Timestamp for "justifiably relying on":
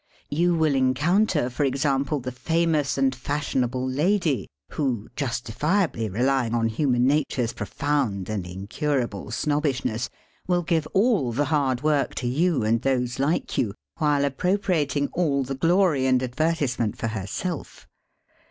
5.15-6.69